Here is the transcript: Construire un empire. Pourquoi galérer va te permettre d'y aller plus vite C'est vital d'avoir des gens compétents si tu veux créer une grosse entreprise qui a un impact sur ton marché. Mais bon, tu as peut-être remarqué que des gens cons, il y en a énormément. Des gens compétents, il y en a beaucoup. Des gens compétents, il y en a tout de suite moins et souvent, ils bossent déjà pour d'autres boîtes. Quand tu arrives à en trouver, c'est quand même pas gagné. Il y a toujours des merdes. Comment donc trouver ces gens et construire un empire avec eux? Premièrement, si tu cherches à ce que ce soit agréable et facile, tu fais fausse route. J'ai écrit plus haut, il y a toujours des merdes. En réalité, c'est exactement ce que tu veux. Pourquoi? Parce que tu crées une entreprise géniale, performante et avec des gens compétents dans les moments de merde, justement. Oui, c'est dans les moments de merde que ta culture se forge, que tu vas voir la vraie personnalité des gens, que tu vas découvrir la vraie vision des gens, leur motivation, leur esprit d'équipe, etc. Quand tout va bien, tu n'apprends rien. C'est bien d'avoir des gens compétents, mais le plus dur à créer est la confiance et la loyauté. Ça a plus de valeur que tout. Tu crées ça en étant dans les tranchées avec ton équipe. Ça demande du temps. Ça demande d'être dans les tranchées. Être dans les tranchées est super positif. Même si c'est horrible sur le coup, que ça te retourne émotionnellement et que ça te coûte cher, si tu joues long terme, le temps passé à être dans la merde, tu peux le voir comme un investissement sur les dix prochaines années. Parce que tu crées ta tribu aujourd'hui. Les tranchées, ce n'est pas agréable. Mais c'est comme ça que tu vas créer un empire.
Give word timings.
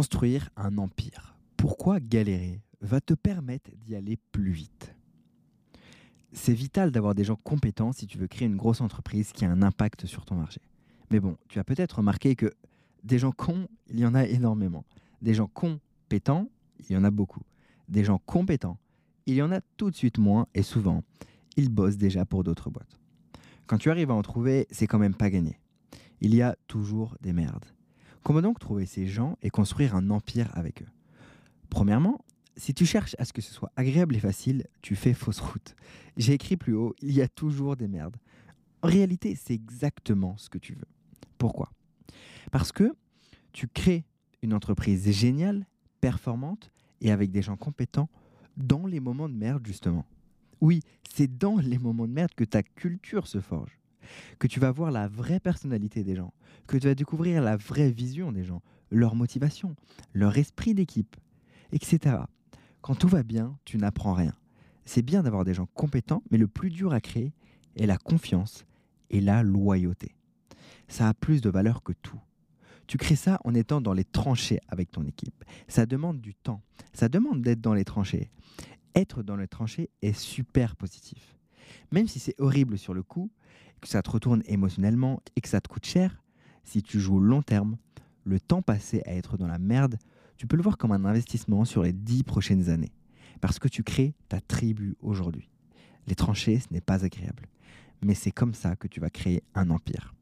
Construire 0.00 0.48
un 0.56 0.78
empire. 0.78 1.36
Pourquoi 1.58 2.00
galérer 2.00 2.62
va 2.80 3.02
te 3.02 3.12
permettre 3.12 3.70
d'y 3.84 3.94
aller 3.94 4.16
plus 4.32 4.50
vite 4.50 4.94
C'est 6.32 6.54
vital 6.54 6.90
d'avoir 6.90 7.14
des 7.14 7.22
gens 7.22 7.36
compétents 7.36 7.92
si 7.92 8.06
tu 8.06 8.16
veux 8.16 8.26
créer 8.26 8.48
une 8.48 8.56
grosse 8.56 8.80
entreprise 8.80 9.32
qui 9.32 9.44
a 9.44 9.50
un 9.50 9.60
impact 9.60 10.06
sur 10.06 10.24
ton 10.24 10.36
marché. 10.36 10.62
Mais 11.10 11.20
bon, 11.20 11.36
tu 11.50 11.58
as 11.58 11.64
peut-être 11.64 11.98
remarqué 11.98 12.34
que 12.34 12.50
des 13.04 13.18
gens 13.18 13.30
cons, 13.30 13.68
il 13.90 14.00
y 14.00 14.06
en 14.06 14.14
a 14.14 14.24
énormément. 14.24 14.86
Des 15.20 15.34
gens 15.34 15.48
compétents, 15.48 16.48
il 16.78 16.92
y 16.92 16.96
en 16.96 17.04
a 17.04 17.10
beaucoup. 17.10 17.42
Des 17.90 18.02
gens 18.02 18.22
compétents, 18.24 18.78
il 19.26 19.34
y 19.34 19.42
en 19.42 19.52
a 19.52 19.60
tout 19.76 19.90
de 19.90 19.96
suite 19.96 20.16
moins 20.16 20.46
et 20.54 20.62
souvent, 20.62 21.04
ils 21.58 21.68
bossent 21.68 21.98
déjà 21.98 22.24
pour 22.24 22.42
d'autres 22.42 22.70
boîtes. 22.70 22.98
Quand 23.66 23.76
tu 23.76 23.90
arrives 23.90 24.10
à 24.10 24.14
en 24.14 24.22
trouver, 24.22 24.66
c'est 24.70 24.86
quand 24.86 24.98
même 24.98 25.14
pas 25.14 25.28
gagné. 25.28 25.60
Il 26.22 26.34
y 26.34 26.40
a 26.40 26.56
toujours 26.68 27.18
des 27.20 27.34
merdes. 27.34 27.66
Comment 28.22 28.42
donc 28.42 28.58
trouver 28.58 28.86
ces 28.86 29.06
gens 29.06 29.38
et 29.42 29.50
construire 29.50 29.94
un 29.94 30.10
empire 30.10 30.50
avec 30.54 30.82
eux? 30.82 30.88
Premièrement, 31.70 32.24
si 32.56 32.74
tu 32.74 32.84
cherches 32.84 33.16
à 33.18 33.24
ce 33.24 33.32
que 33.32 33.40
ce 33.40 33.52
soit 33.52 33.72
agréable 33.76 34.16
et 34.16 34.20
facile, 34.20 34.66
tu 34.82 34.96
fais 34.96 35.14
fausse 35.14 35.40
route. 35.40 35.74
J'ai 36.16 36.34
écrit 36.34 36.56
plus 36.56 36.74
haut, 36.74 36.94
il 37.00 37.12
y 37.12 37.22
a 37.22 37.28
toujours 37.28 37.76
des 37.76 37.88
merdes. 37.88 38.16
En 38.82 38.88
réalité, 38.88 39.34
c'est 39.34 39.54
exactement 39.54 40.36
ce 40.36 40.50
que 40.50 40.58
tu 40.58 40.74
veux. 40.74 40.88
Pourquoi? 41.38 41.70
Parce 42.50 42.72
que 42.72 42.94
tu 43.52 43.68
crées 43.68 44.04
une 44.42 44.52
entreprise 44.52 45.10
géniale, 45.10 45.66
performante 46.00 46.70
et 47.00 47.10
avec 47.10 47.30
des 47.30 47.42
gens 47.42 47.56
compétents 47.56 48.08
dans 48.56 48.86
les 48.86 49.00
moments 49.00 49.28
de 49.28 49.34
merde, 49.34 49.66
justement. 49.66 50.04
Oui, 50.60 50.80
c'est 51.14 51.38
dans 51.38 51.56
les 51.56 51.78
moments 51.78 52.06
de 52.06 52.12
merde 52.12 52.34
que 52.34 52.44
ta 52.44 52.62
culture 52.62 53.26
se 53.26 53.40
forge, 53.40 53.79
que 54.38 54.46
tu 54.46 54.60
vas 54.60 54.70
voir 54.70 54.90
la 54.90 55.08
vraie 55.08 55.40
personnalité 55.40 56.04
des 56.04 56.16
gens, 56.16 56.32
que 56.66 56.76
tu 56.76 56.86
vas 56.86 56.94
découvrir 56.94 57.42
la 57.42 57.56
vraie 57.56 57.90
vision 57.90 58.32
des 58.32 58.44
gens, 58.44 58.62
leur 58.90 59.14
motivation, 59.14 59.76
leur 60.12 60.36
esprit 60.38 60.74
d'équipe, 60.74 61.16
etc. 61.72 62.16
Quand 62.80 62.94
tout 62.94 63.08
va 63.08 63.22
bien, 63.22 63.56
tu 63.64 63.78
n'apprends 63.78 64.14
rien. 64.14 64.34
C'est 64.84 65.02
bien 65.02 65.22
d'avoir 65.22 65.44
des 65.44 65.54
gens 65.54 65.66
compétents, 65.74 66.22
mais 66.30 66.38
le 66.38 66.48
plus 66.48 66.70
dur 66.70 66.92
à 66.92 67.00
créer 67.00 67.32
est 67.76 67.86
la 67.86 67.98
confiance 67.98 68.64
et 69.10 69.20
la 69.20 69.42
loyauté. 69.42 70.16
Ça 70.88 71.08
a 71.08 71.14
plus 71.14 71.40
de 71.40 71.50
valeur 71.50 71.82
que 71.82 71.92
tout. 71.92 72.18
Tu 72.86 72.98
crées 72.98 73.16
ça 73.16 73.38
en 73.44 73.54
étant 73.54 73.80
dans 73.80 73.92
les 73.92 74.04
tranchées 74.04 74.58
avec 74.66 74.90
ton 74.90 75.04
équipe. 75.04 75.44
Ça 75.68 75.86
demande 75.86 76.20
du 76.20 76.34
temps. 76.34 76.60
Ça 76.92 77.08
demande 77.08 77.42
d'être 77.42 77.60
dans 77.60 77.74
les 77.74 77.84
tranchées. 77.84 78.30
Être 78.96 79.22
dans 79.22 79.36
les 79.36 79.46
tranchées 79.46 79.90
est 80.02 80.18
super 80.18 80.74
positif. 80.74 81.36
Même 81.92 82.08
si 82.08 82.18
c'est 82.18 82.34
horrible 82.40 82.78
sur 82.78 82.94
le 82.94 83.04
coup, 83.04 83.30
que 83.80 83.88
ça 83.88 84.02
te 84.02 84.10
retourne 84.10 84.42
émotionnellement 84.46 85.22
et 85.36 85.40
que 85.40 85.48
ça 85.48 85.60
te 85.60 85.68
coûte 85.68 85.86
cher, 85.86 86.22
si 86.64 86.82
tu 86.82 87.00
joues 87.00 87.20
long 87.20 87.42
terme, 87.42 87.76
le 88.24 88.38
temps 88.38 88.62
passé 88.62 89.02
à 89.06 89.14
être 89.14 89.36
dans 89.36 89.46
la 89.46 89.58
merde, 89.58 89.98
tu 90.36 90.46
peux 90.46 90.56
le 90.56 90.62
voir 90.62 90.78
comme 90.78 90.92
un 90.92 91.04
investissement 91.04 91.64
sur 91.64 91.82
les 91.82 91.92
dix 91.92 92.22
prochaines 92.22 92.70
années. 92.70 92.92
Parce 93.40 93.58
que 93.58 93.68
tu 93.68 93.82
crées 93.82 94.14
ta 94.28 94.40
tribu 94.40 94.96
aujourd'hui. 95.00 95.48
Les 96.06 96.14
tranchées, 96.14 96.60
ce 96.60 96.72
n'est 96.72 96.80
pas 96.80 97.04
agréable. 97.04 97.46
Mais 98.02 98.14
c'est 98.14 98.30
comme 98.30 98.54
ça 98.54 98.76
que 98.76 98.88
tu 98.88 99.00
vas 99.00 99.10
créer 99.10 99.42
un 99.54 99.70
empire. 99.70 100.14